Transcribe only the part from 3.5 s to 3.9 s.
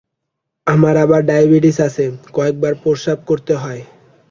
হয়।